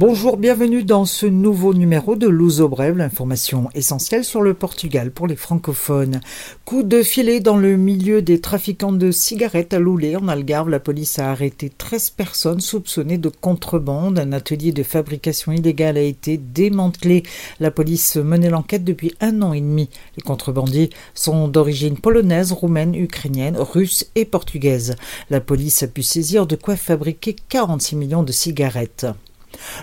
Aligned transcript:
Bonjour, 0.00 0.36
bienvenue 0.36 0.84
dans 0.84 1.04
ce 1.04 1.26
nouveau 1.26 1.74
numéro 1.74 2.14
de 2.14 2.28
Luso 2.28 2.68
Brève, 2.68 2.96
l'information 2.96 3.68
essentielle 3.74 4.22
sur 4.22 4.42
le 4.42 4.54
Portugal 4.54 5.10
pour 5.10 5.26
les 5.26 5.34
francophones. 5.34 6.20
Coup 6.64 6.84
de 6.84 7.02
filet 7.02 7.40
dans 7.40 7.56
le 7.56 7.76
milieu 7.76 8.22
des 8.22 8.40
trafiquants 8.40 8.92
de 8.92 9.10
cigarettes 9.10 9.74
à 9.74 9.80
Loulé, 9.80 10.14
en 10.14 10.28
Algarve. 10.28 10.68
La 10.68 10.78
police 10.78 11.18
a 11.18 11.32
arrêté 11.32 11.68
13 11.76 12.10
personnes 12.10 12.60
soupçonnées 12.60 13.18
de 13.18 13.28
contrebande. 13.28 14.20
Un 14.20 14.30
atelier 14.30 14.70
de 14.70 14.84
fabrication 14.84 15.50
illégale 15.50 15.96
a 15.96 16.02
été 16.02 16.36
démantelé. 16.36 17.24
La 17.58 17.72
police 17.72 18.14
menait 18.14 18.50
l'enquête 18.50 18.84
depuis 18.84 19.16
un 19.20 19.42
an 19.42 19.52
et 19.52 19.60
demi. 19.60 19.90
Les 20.16 20.22
contrebandiers 20.22 20.90
sont 21.14 21.48
d'origine 21.48 21.98
polonaise, 21.98 22.52
roumaine, 22.52 22.94
ukrainienne, 22.94 23.56
russe 23.58 24.08
et 24.14 24.26
portugaise. 24.26 24.94
La 25.28 25.40
police 25.40 25.82
a 25.82 25.88
pu 25.88 26.04
saisir 26.04 26.46
de 26.46 26.54
quoi 26.54 26.76
fabriquer 26.76 27.34
46 27.48 27.96
millions 27.96 28.22
de 28.22 28.30
cigarettes. 28.30 29.08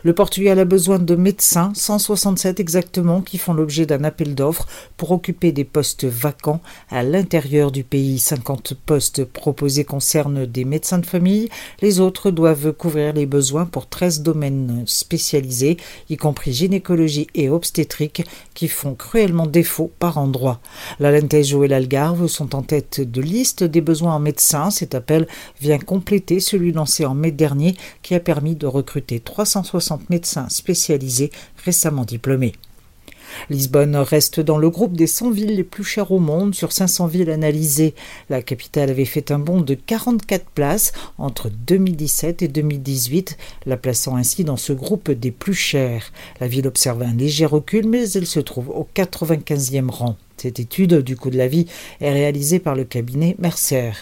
Le 0.03 0.13
Portugal 0.13 0.59
a 0.59 0.65
besoin 0.65 0.99
de 0.99 1.15
médecins, 1.15 1.71
167 1.75 2.59
exactement, 2.59 3.21
qui 3.21 3.37
font 3.37 3.53
l'objet 3.53 3.85
d'un 3.85 4.03
appel 4.03 4.35
d'offres 4.35 4.67
pour 4.97 5.11
occuper 5.11 5.51
des 5.51 5.63
postes 5.63 6.05
vacants 6.05 6.61
à 6.89 7.03
l'intérieur 7.03 7.71
du 7.71 7.83
pays. 7.83 8.19
50 8.19 8.73
postes 8.85 9.25
proposés 9.25 9.83
concernent 9.83 10.45
des 10.45 10.65
médecins 10.65 10.99
de 10.99 11.05
famille. 11.05 11.49
Les 11.81 11.99
autres 11.99 12.31
doivent 12.31 12.73
couvrir 12.73 13.13
les 13.13 13.25
besoins 13.25 13.65
pour 13.65 13.87
13 13.87 14.21
domaines 14.21 14.83
spécialisés, 14.85 15.77
y 16.09 16.17
compris 16.17 16.53
gynécologie 16.53 17.27
et 17.35 17.49
obstétrique, 17.49 18.23
qui 18.53 18.67
font 18.67 18.95
cruellement 18.95 19.47
défaut 19.47 19.91
par 19.99 20.17
endroits. 20.17 20.61
L'Alentejo 20.99 21.63
et 21.63 21.67
l'Algarve 21.67 22.27
sont 22.27 22.55
en 22.55 22.61
tête 22.61 23.01
de 23.01 23.21
liste 23.21 23.63
des 23.63 23.81
besoins 23.81 24.15
en 24.15 24.19
médecins. 24.19 24.69
Cet 24.69 24.95
appel 24.95 25.27
vient 25.59 25.79
compléter 25.79 26.39
celui 26.39 26.71
lancé 26.71 27.05
en 27.05 27.15
mai 27.15 27.31
dernier 27.31 27.75
qui 28.01 28.15
a 28.15 28.19
permis 28.19 28.55
de 28.55 28.67
recruter 28.67 29.19
300 29.19 29.64
60 29.65 30.09
médecins 30.09 30.47
spécialisés 30.49 31.31
récemment 31.65 32.05
diplômés. 32.05 32.53
Lisbonne 33.49 33.95
reste 33.95 34.39
dans 34.39 34.57
le 34.57 34.69
groupe 34.69 34.95
des 34.95 35.07
100 35.07 35.31
villes 35.31 35.55
les 35.55 35.63
plus 35.63 35.83
chères 35.83 36.11
au 36.11 36.19
monde 36.19 36.55
sur 36.55 36.71
500 36.71 37.07
villes 37.07 37.29
analysées. 37.29 37.95
La 38.29 38.41
capitale 38.41 38.89
avait 38.89 39.05
fait 39.05 39.31
un 39.31 39.39
bond 39.39 39.61
de 39.61 39.73
44 39.73 40.45
places 40.45 40.93
entre 41.17 41.49
2017 41.49 42.41
et 42.41 42.47
2018, 42.47 43.37
la 43.65 43.77
plaçant 43.77 44.15
ainsi 44.15 44.43
dans 44.43 44.57
ce 44.57 44.73
groupe 44.73 45.11
des 45.11 45.31
plus 45.31 45.53
chères. 45.53 46.11
La 46.39 46.47
ville 46.47 46.67
observe 46.67 47.01
un 47.01 47.13
léger 47.13 47.45
recul, 47.45 47.87
mais 47.87 48.09
elle 48.11 48.27
se 48.27 48.39
trouve 48.39 48.69
au 48.69 48.87
95e 48.95 49.89
rang. 49.89 50.17
Cette 50.45 50.59
étude 50.59 50.99
du 51.01 51.17
coût 51.17 51.31
de 51.31 51.39
la 51.39 51.47
vie 51.47 51.65
est 52.01 52.13
réalisée 52.13 52.59
par 52.59 52.75
le 52.75 52.83
cabinet 52.83 53.35
Mercer. 53.39 53.93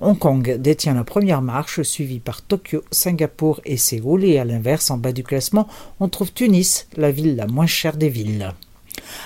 Hong 0.00 0.18
Kong 0.18 0.56
détient 0.58 0.94
la 0.94 1.04
première 1.04 1.42
marche, 1.42 1.82
suivie 1.82 2.18
par 2.18 2.42
Tokyo, 2.42 2.82
Singapour 2.90 3.60
et 3.64 3.76
Séoul, 3.76 4.24
et 4.24 4.38
à 4.38 4.44
l'inverse, 4.44 4.90
en 4.90 4.98
bas 4.98 5.12
du 5.12 5.22
classement, 5.22 5.68
on 6.00 6.08
trouve 6.08 6.32
Tunis, 6.32 6.88
la 6.96 7.12
ville 7.12 7.36
la 7.36 7.46
moins 7.46 7.68
chère 7.68 7.96
des 7.96 8.08
villes. 8.08 8.52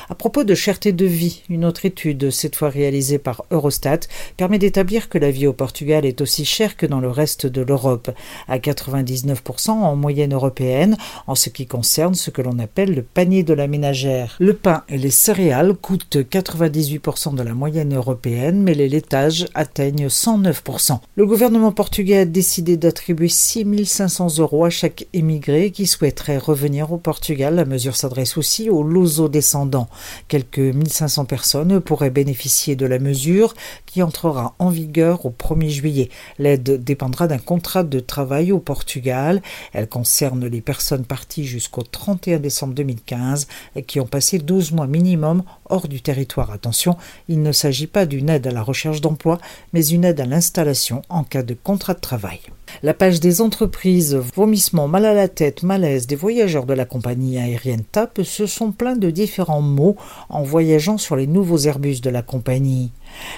À 0.08 0.14
propos 0.14 0.44
de 0.44 0.54
cherté 0.54 0.92
de 0.92 1.04
vie, 1.04 1.42
une 1.50 1.64
autre 1.64 1.84
étude, 1.84 2.30
cette 2.30 2.54
fois 2.54 2.68
réalisée 2.68 3.18
par 3.18 3.44
Eurostat, 3.50 4.00
permet 4.36 4.60
d'établir 4.60 5.08
que 5.08 5.18
la 5.18 5.32
vie 5.32 5.48
au 5.48 5.52
Portugal 5.52 6.06
est 6.06 6.20
aussi 6.20 6.44
chère 6.44 6.76
que 6.76 6.86
dans 6.86 7.00
le 7.00 7.10
reste 7.10 7.46
de 7.46 7.60
l'Europe, 7.60 8.12
à 8.46 8.58
99% 8.58 9.70
en 9.70 9.96
moyenne 9.96 10.32
européenne, 10.32 10.96
en 11.26 11.34
ce 11.34 11.48
qui 11.48 11.66
concerne 11.66 12.14
ce 12.14 12.30
que 12.30 12.40
l'on 12.40 12.60
appelle 12.60 12.94
le 12.94 13.02
panier 13.02 13.42
de 13.42 13.52
la 13.52 13.66
ménagère. 13.66 14.36
Le 14.38 14.54
pain 14.54 14.84
et 14.88 14.96
les 14.96 15.10
céréales 15.10 15.74
coûtent 15.74 16.18
98% 16.18 17.34
de 17.34 17.42
la 17.42 17.54
moyenne 17.54 17.96
européenne, 17.96 18.62
mais 18.62 18.74
les 18.74 18.88
laitages 18.88 19.46
atteignent 19.54 20.06
109%. 20.06 21.00
Le 21.16 21.26
gouvernement 21.26 21.72
portugais 21.72 22.18
a 22.18 22.24
décidé 22.26 22.76
d'attribuer 22.76 23.28
6500 23.28 24.38
euros 24.38 24.64
à 24.64 24.70
chaque 24.70 25.08
émigré 25.12 25.72
qui 25.72 25.86
souhaiterait 25.86 26.38
revenir 26.38 26.92
au 26.92 26.98
Portugal. 26.98 27.56
La 27.56 27.64
mesure 27.64 27.96
s'adresse 27.96 28.36
aussi 28.36 28.70
aux 28.70 28.84
luso-descendants 28.84 29.88
Quelques 30.28 30.58
1500 30.58 31.24
personnes 31.24 31.80
pourraient 31.80 32.10
bénéficier 32.10 32.76
de 32.76 32.86
la 32.86 32.98
mesure 32.98 33.54
qui 33.86 34.02
entrera 34.02 34.54
en 34.58 34.70
vigueur 34.70 35.24
au 35.26 35.30
1er 35.30 35.68
juillet. 35.68 36.10
L'aide 36.38 36.82
dépendra 36.82 37.26
d'un 37.26 37.38
contrat 37.38 37.84
de 37.84 38.00
travail 38.00 38.52
au 38.52 38.58
Portugal. 38.58 39.42
Elle 39.72 39.88
concerne 39.88 40.46
les 40.46 40.60
personnes 40.60 41.04
parties 41.04 41.44
jusqu'au 41.44 41.82
31 41.82 42.38
décembre 42.38 42.74
2015 42.74 43.46
et 43.76 43.82
qui 43.82 44.00
ont 44.00 44.06
passé 44.06 44.38
12 44.38 44.72
mois 44.72 44.86
minimum 44.86 45.42
hors 45.68 45.88
du 45.88 46.00
territoire. 46.00 46.50
Attention, 46.50 46.96
il 47.28 47.42
ne 47.42 47.52
s'agit 47.52 47.86
pas 47.86 48.06
d'une 48.06 48.30
aide 48.30 48.46
à 48.46 48.52
la 48.52 48.62
recherche 48.62 49.00
d'emploi, 49.00 49.38
mais 49.72 49.86
une 49.86 50.04
aide 50.04 50.20
à 50.20 50.26
l'installation 50.26 51.02
en 51.08 51.24
cas 51.24 51.42
de 51.42 51.54
contrat 51.54 51.94
de 51.94 52.00
travail. 52.00 52.40
La 52.82 52.94
page 52.94 53.20
des 53.20 53.40
entreprises, 53.40 54.14
vomissements, 54.34 54.88
mal 54.88 55.06
à 55.06 55.14
la 55.14 55.28
tête, 55.28 55.62
malaise 55.62 56.06
des 56.06 56.16
voyageurs 56.16 56.66
de 56.66 56.74
la 56.74 56.84
compagnie 56.84 57.38
aérienne 57.38 57.84
TAP 57.90 58.22
se 58.22 58.46
sont 58.46 58.72
pleins 58.72 58.96
de 58.96 59.10
différents 59.10 59.62
mots 59.62 59.85
en 60.28 60.42
voyageant 60.42 60.98
sur 60.98 61.14
les 61.14 61.26
nouveaux 61.26 61.58
Airbus 61.58 62.00
de 62.00 62.10
la 62.10 62.22
compagnie. 62.22 62.90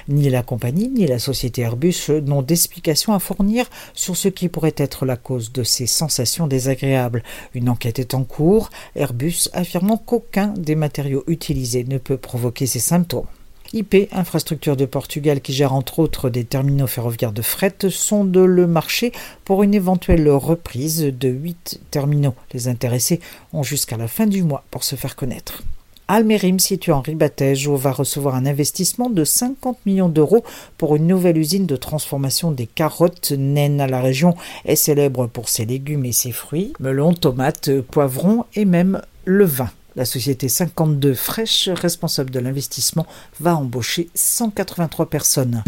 Ni 0.09 0.31
la 0.31 0.43
compagnie 0.43 0.89
ni 0.89 1.07
la 1.07 1.19
société 1.19 1.63
Airbus 1.63 2.11
n'ont 2.25 2.43
d'explication 2.43 3.13
à 3.13 3.19
fournir 3.19 3.67
sur 3.93 4.17
ce 4.17 4.29
qui 4.29 4.49
pourrait 4.49 4.75
être 4.77 5.05
la 5.05 5.17
cause 5.17 5.53
de 5.53 5.63
ces 5.63 5.87
sensations 5.87 6.47
désagréables. 6.47 7.23
Une 7.55 7.69
enquête 7.69 7.99
est 7.99 8.15
en 8.15 8.25
cours, 8.25 8.71
Airbus 8.95 9.49
affirmant 9.53 9.99
qu'aucun 9.99 10.49
des 10.49 10.75
matériaux 10.75 11.25
utilisés 11.27 11.85
ne 11.85 11.99
peut 11.99 12.17
provoquer 12.17 12.67
ces 12.67 12.79
symptômes. 12.79 13.27
IP, 13.75 14.09
infrastructure 14.13 14.77
de 14.77 14.87
Portugal 14.87 15.43
qui 15.43 15.53
gère 15.53 15.75
entre 15.75 15.99
autres 15.99 16.31
des 16.31 16.45
terminaux 16.45 16.87
ferroviaires 16.87 17.33
de 17.33 17.43
fret, 17.43 17.75
sonde 17.91 18.37
le 18.37 18.67
marché 18.67 19.13
pour 19.45 19.63
une 19.63 19.75
éventuelle 19.75 20.29
reprise 20.31 21.03
de 21.03 21.29
8 21.29 21.81
terminaux. 21.91 22.35
Les 22.53 22.69
intéressés 22.69 23.21
ont 23.53 23.63
jusqu'à 23.63 23.99
la 23.99 24.09
fin 24.09 24.27
du 24.27 24.43
mois 24.43 24.65
pour 24.71 24.85
se 24.85 24.97
faire 24.97 25.17
connaître. 25.17 25.63
Almerim, 26.11 26.59
situé 26.59 26.93
en 26.93 27.03
Ribatejo, 27.03 27.77
va 27.77 27.93
recevoir 27.93 28.35
un 28.35 28.47
investissement 28.47 29.11
de 29.11 29.25
50 29.25 29.85
millions 29.85 30.09
d'euros 30.09 30.43
pour 30.79 30.97
une 30.97 31.07
nouvelle 31.07 31.37
usine 31.37 31.67
de 31.67 31.77
transformation 31.77 32.51
des 32.51 32.67
carottes 32.67 33.33
naines. 33.33 33.87
La 33.87 34.01
région 34.01 34.35
est 34.65 34.75
célèbre 34.75 35.27
pour 35.27 35.51
ses 35.51 35.67
légumes 35.67 36.07
et 36.07 36.13
ses 36.13 36.33
fruits, 36.33 36.73
melons, 36.81 37.13
tomates, 37.13 37.83
poivrons 37.83 38.47
et 38.55 38.65
même 38.65 39.03
le 39.27 39.45
vin. 39.45 39.69
La 39.97 40.07
société 40.07 40.49
52 40.49 41.13
Fresh, 41.13 41.69
responsable 41.69 42.31
de 42.31 42.39
l'investissement, 42.39 43.07
va 43.41 43.57
embaucher 43.57 44.09
183 44.15 45.11
personnes. 45.11 45.63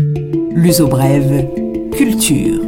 L'uso 0.52 0.86
brève, 0.86 1.48
culture. 1.92 2.62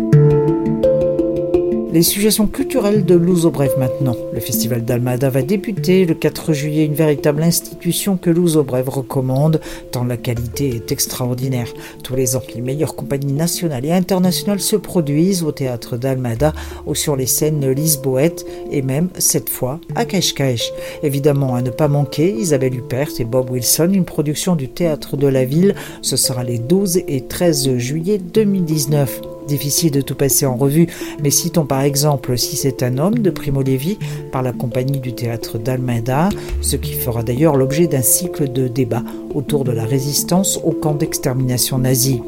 Les 1.93 2.03
suggestions 2.03 2.47
culturelles 2.47 3.05
de 3.05 3.17
Brève 3.17 3.79
maintenant. 3.79 4.17
Le 4.33 4.41
festival 4.41 4.83
d'Almada 4.83 5.29
va 5.29 5.43
débuter 5.43 6.07
le 6.07 6.15
4 6.15 6.55
juillet, 6.55 6.87
une 6.87 6.95
véritable 6.95 7.43
institution 7.43 8.17
que 8.17 8.31
Luso 8.31 8.65
Brève 8.65 8.89
recommande, 8.89 9.61
tant 9.91 10.03
la 10.05 10.17
qualité 10.17 10.71
est 10.75 10.91
extraordinaire. 10.91 11.69
Tous 12.03 12.17
les 12.17 12.35
ans, 12.35 12.43
les 12.55 12.63
meilleures 12.63 12.97
compagnies 12.97 13.35
nationales 13.35 13.85
et 13.85 13.93
internationales 13.93 14.61
se 14.61 14.77
produisent 14.77 15.43
au 15.43 15.53
théâtre 15.53 15.99
d'Almada 15.99 16.55
ou 16.87 16.95
sur 16.95 17.15
les 17.15 17.27
scènes 17.27 17.71
lisboètes 17.71 18.47
et 18.71 18.81
même, 18.81 19.11
cette 19.19 19.51
fois, 19.51 19.79
à 19.95 20.07
Cascais. 20.07 20.73
Évidemment, 21.03 21.57
à 21.57 21.61
ne 21.61 21.71
pas 21.71 21.89
manquer, 21.89 22.33
Isabelle 22.33 22.75
Huppert 22.75 23.11
et 23.19 23.25
Bob 23.25 23.51
Wilson, 23.51 23.91
une 23.93 24.07
production 24.07 24.57
du 24.57 24.71
théâtre 24.71 25.19
de 25.19 25.27
la 25.27 25.45
ville. 25.45 25.75
Ce 26.01 26.17
sera 26.17 26.43
les 26.43 26.59
12 26.59 27.03
et 27.07 27.27
13 27.27 27.77
juillet 27.77 28.17
2019. 28.17 29.32
Difficile 29.53 29.91
de 29.91 30.01
tout 30.01 30.15
passer 30.15 30.47
en 30.47 30.57
revue, 30.57 30.87
mais 31.23 31.29
citons 31.29 31.67
par 31.67 31.83
exemple 31.83 32.39
Si 32.39 32.57
c'est 32.57 32.83
un 32.83 32.97
homme 32.97 33.19
de 33.19 33.29
Primo 33.29 33.61
Levi 33.61 33.99
par 34.33 34.41
la 34.41 34.53
compagnie 34.53 34.99
du 34.99 35.13
théâtre 35.13 35.59
d'Almeida, 35.59 36.31
ce 36.63 36.77
qui 36.77 36.95
fera 36.95 37.23
d'ailleurs 37.23 37.57
l'objet 37.57 37.87
d'un 37.87 38.01
cycle 38.01 38.51
de 38.51 38.67
débats 38.67 39.05
autour 39.35 39.65
de 39.65 39.73
la 39.73 39.85
résistance 39.85 40.59
au 40.65 40.71
camp 40.71 40.95
d'extermination 40.95 41.77
nazi. 41.77 42.23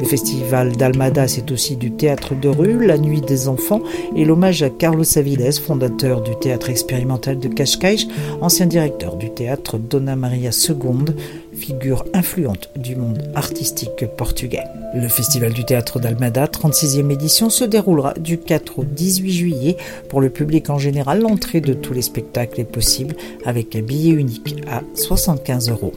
Le 0.00 0.04
festival 0.04 0.72
d'Almada, 0.72 1.28
c'est 1.28 1.50
aussi 1.52 1.76
du 1.76 1.92
théâtre 1.92 2.34
de 2.34 2.48
rue, 2.48 2.84
la 2.84 2.98
nuit 2.98 3.20
des 3.20 3.48
enfants 3.48 3.80
et 4.16 4.24
l'hommage 4.24 4.62
à 4.62 4.68
Carlos 4.68 5.04
Avilés, 5.16 5.52
fondateur 5.52 6.22
du 6.22 6.36
théâtre 6.36 6.70
expérimental 6.70 7.38
de 7.38 7.48
Cascais, 7.48 7.96
ancien 8.40 8.66
directeur 8.66 9.16
du 9.16 9.30
théâtre 9.30 9.78
Donna 9.78 10.16
Maria 10.16 10.50
II, 10.50 11.14
figure 11.64 12.04
influente 12.12 12.68
du 12.76 12.94
monde 12.94 13.22
artistique 13.34 14.04
portugais. 14.18 14.64
Le 14.94 15.08
Festival 15.08 15.54
du 15.54 15.64
théâtre 15.64 15.98
d'Almada, 15.98 16.44
36e 16.44 17.10
édition, 17.10 17.48
se 17.48 17.64
déroulera 17.64 18.12
du 18.14 18.36
4 18.36 18.80
au 18.80 18.84
18 18.84 19.32
juillet. 19.32 19.76
Pour 20.10 20.20
le 20.20 20.28
public 20.28 20.68
en 20.68 20.76
général, 20.76 21.22
l'entrée 21.22 21.62
de 21.62 21.72
tous 21.72 21.94
les 21.94 22.02
spectacles 22.02 22.60
est 22.60 22.64
possible 22.70 23.16
avec 23.46 23.74
un 23.76 23.80
billet 23.80 24.12
unique 24.12 24.56
à 24.70 24.82
75 24.94 25.70
euros. 25.70 25.94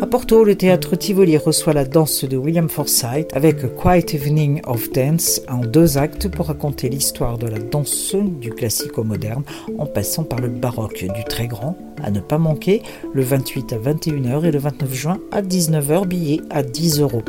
À 0.00 0.06
Porto, 0.06 0.44
le 0.44 0.54
théâtre 0.54 0.96
Tivoli 0.96 1.36
reçoit 1.36 1.72
la 1.72 1.84
danse 1.84 2.24
de 2.24 2.36
William 2.36 2.68
Forsythe 2.68 3.34
avec 3.34 3.74
Quiet 3.76 4.14
Evening 4.14 4.60
of 4.66 4.90
Dance 4.92 5.40
en 5.48 5.58
deux 5.58 5.98
actes 5.98 6.28
pour 6.28 6.46
raconter 6.46 6.88
l'histoire 6.88 7.38
de 7.38 7.46
la 7.46 7.58
danse 7.58 8.14
du 8.40 8.50
classique 8.50 8.98
au 8.98 9.04
moderne 9.04 9.44
en 9.78 9.86
passant 9.86 10.24
par 10.24 10.40
le 10.40 10.48
baroque 10.48 11.04
du 11.14 11.24
très 11.24 11.46
grand. 11.46 11.76
À 12.02 12.10
ne 12.10 12.20
pas 12.20 12.38
manquer, 12.38 12.82
le 13.12 13.22
28 13.22 13.72
à 13.72 13.78
21h 13.78 14.44
et 14.44 14.50
le 14.50 14.58
29 14.58 14.92
juin 14.92 15.18
à 15.30 15.42
19h, 15.42 16.06
billet 16.06 16.40
à 16.50 16.62
10 16.62 17.00
euros. 17.00 17.22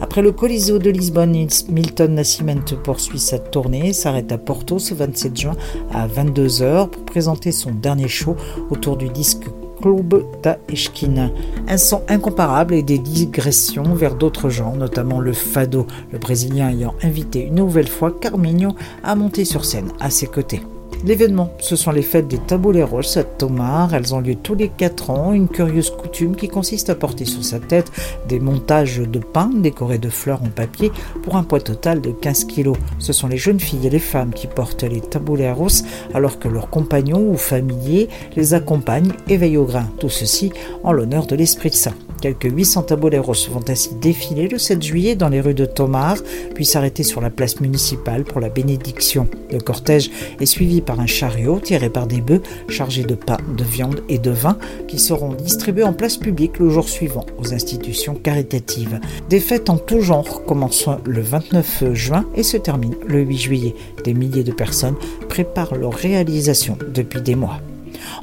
Après 0.00 0.22
le 0.22 0.32
Coliseo 0.32 0.78
de 0.78 0.90
Lisbonne, 0.90 1.46
Milton 1.68 2.14
Nascimento 2.14 2.76
poursuit 2.76 3.18
sa 3.18 3.38
tournée 3.38 3.92
s'arrête 3.92 4.32
à 4.32 4.38
Porto 4.38 4.78
ce 4.78 4.94
27 4.94 5.36
juin 5.36 5.56
à 5.92 6.06
22h 6.06 6.88
pour 6.88 7.04
présenter 7.04 7.52
son 7.52 7.72
dernier 7.72 8.08
show 8.08 8.36
autour 8.70 8.96
du 8.96 9.08
disque 9.08 9.44
Club 9.80 10.24
da 10.42 10.58
Esquina. 10.68 11.30
Un 11.68 11.76
son 11.76 12.02
incomparable 12.08 12.74
et 12.74 12.82
des 12.82 12.98
digressions 12.98 13.94
vers 13.94 14.14
d'autres 14.14 14.48
genres, 14.48 14.76
notamment 14.76 15.20
le 15.20 15.32
fado, 15.32 15.86
le 16.12 16.18
Brésilien 16.18 16.70
ayant 16.70 16.94
invité 17.02 17.40
une 17.46 17.56
nouvelle 17.56 17.88
fois 17.88 18.12
Carminho 18.12 18.74
à 19.02 19.14
monter 19.14 19.44
sur 19.44 19.64
scène 19.64 19.92
à 20.00 20.10
ses 20.10 20.26
côtés. 20.26 20.62
L'événement, 21.04 21.52
ce 21.60 21.76
sont 21.76 21.92
les 21.92 22.02
fêtes 22.02 22.28
des 22.28 22.38
Tabuleiros 22.38 23.18
à 23.18 23.22
Tomar. 23.22 23.94
Elles 23.94 24.14
ont 24.14 24.20
lieu 24.20 24.34
tous 24.34 24.54
les 24.54 24.68
4 24.68 25.10
ans, 25.10 25.32
une 25.32 25.48
curieuse 25.48 25.90
coutume 25.90 26.36
qui 26.36 26.48
consiste 26.48 26.90
à 26.90 26.94
porter 26.94 27.24
sur 27.24 27.44
sa 27.44 27.60
tête 27.60 27.90
des 28.28 28.40
montages 28.40 28.98
de 28.98 29.18
pain 29.18 29.50
décorés 29.54 29.98
de 29.98 30.08
fleurs 30.08 30.42
en 30.42 30.48
papier 30.48 30.90
pour 31.22 31.36
un 31.36 31.42
poids 31.42 31.60
total 31.60 32.00
de 32.00 32.10
15 32.10 32.46
kg. 32.46 32.72
Ce 32.98 33.12
sont 33.12 33.28
les 33.28 33.36
jeunes 33.36 33.60
filles 33.60 33.86
et 33.86 33.90
les 33.90 33.98
femmes 33.98 34.32
qui 34.32 34.46
portent 34.46 34.84
les 34.84 35.00
Tabuleiros 35.00 35.84
alors 36.14 36.38
que 36.38 36.48
leurs 36.48 36.70
compagnons 36.70 37.30
ou 37.30 37.36
familiers 37.36 38.08
les 38.36 38.54
accompagnent 38.54 39.12
et 39.28 39.36
veillent 39.36 39.58
au 39.58 39.64
grain. 39.64 39.88
Tout 39.98 40.08
ceci 40.08 40.52
en 40.82 40.92
l'honneur 40.92 41.26
de 41.26 41.36
l'Esprit 41.36 41.72
Saint. 41.72 41.94
Quelques 42.26 42.52
800 42.52 42.82
taboleros 42.82 43.48
vont 43.52 43.62
ainsi 43.68 43.94
défiler 44.00 44.48
le 44.48 44.58
7 44.58 44.82
juillet 44.82 45.14
dans 45.14 45.28
les 45.28 45.40
rues 45.40 45.54
de 45.54 45.64
Tomar, 45.64 46.16
puis 46.56 46.64
s'arrêter 46.64 47.04
sur 47.04 47.20
la 47.20 47.30
place 47.30 47.60
municipale 47.60 48.24
pour 48.24 48.40
la 48.40 48.48
bénédiction. 48.48 49.28
Le 49.52 49.60
cortège 49.60 50.10
est 50.40 50.46
suivi 50.46 50.80
par 50.80 50.98
un 50.98 51.06
chariot 51.06 51.60
tiré 51.60 51.88
par 51.88 52.08
des 52.08 52.20
bœufs 52.20 52.42
chargés 52.68 53.04
de 53.04 53.14
pain, 53.14 53.36
de 53.56 53.62
viande 53.62 54.02
et 54.08 54.18
de 54.18 54.32
vin 54.32 54.58
qui 54.88 54.98
seront 54.98 55.34
distribués 55.34 55.84
en 55.84 55.92
place 55.92 56.16
publique 56.16 56.58
le 56.58 56.68
jour 56.68 56.88
suivant 56.88 57.26
aux 57.38 57.54
institutions 57.54 58.16
caritatives. 58.16 58.98
Des 59.28 59.38
fêtes 59.38 59.70
en 59.70 59.78
tout 59.78 60.00
genre 60.00 60.44
commencent 60.46 60.88
le 61.04 61.20
29 61.20 61.94
juin 61.94 62.24
et 62.34 62.42
se 62.42 62.56
terminent 62.56 62.98
le 63.06 63.20
8 63.20 63.38
juillet. 63.38 63.74
Des 64.02 64.14
milliers 64.14 64.42
de 64.42 64.50
personnes 64.50 64.96
préparent 65.28 65.76
leur 65.76 65.94
réalisation 65.94 66.76
depuis 66.92 67.20
des 67.20 67.36
mois. 67.36 67.60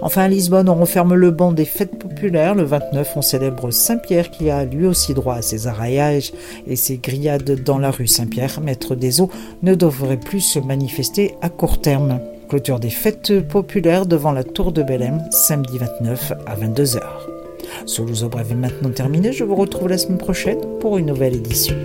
Enfin, 0.01 0.23
à 0.23 0.27
Lisbonne, 0.27 0.69
on 0.69 0.75
referme 0.75 1.13
le 1.13 1.31
banc 1.31 1.51
des 1.51 1.65
fêtes 1.65 1.97
populaires. 1.97 2.55
Le 2.55 2.63
29, 2.63 3.13
on 3.15 3.21
célèbre 3.21 3.71
Saint-Pierre 3.71 4.31
qui 4.31 4.49
a 4.49 4.65
lui 4.65 4.85
aussi 4.85 5.13
droit 5.13 5.35
à 5.35 5.41
ses 5.41 5.67
arraillages 5.67 6.33
et 6.67 6.75
ses 6.75 6.97
grillades 6.97 7.63
dans 7.63 7.77
la 7.77 7.91
rue 7.91 8.07
Saint-Pierre. 8.07 8.59
Maître 8.61 8.95
des 8.95 9.21
eaux 9.21 9.29
ne 9.61 9.75
devrait 9.75 10.17
plus 10.17 10.41
se 10.41 10.59
manifester 10.59 11.35
à 11.41 11.49
court 11.49 11.81
terme. 11.81 12.19
Clôture 12.49 12.79
des 12.79 12.89
fêtes 12.89 13.47
populaires 13.47 14.05
devant 14.05 14.31
la 14.31 14.43
tour 14.43 14.71
de 14.71 14.83
Belém, 14.83 15.23
samedi 15.31 15.77
29 15.77 16.33
à 16.45 16.55
22h. 16.55 17.01
Soluzo 17.85 18.29
Bref 18.29 18.51
est 18.51 18.55
maintenant 18.55 18.91
terminé. 18.91 19.31
Je 19.31 19.43
vous 19.43 19.55
retrouve 19.55 19.89
la 19.89 19.97
semaine 19.97 20.17
prochaine 20.17 20.59
pour 20.79 20.97
une 20.97 21.07
nouvelle 21.07 21.35
édition. 21.35 21.75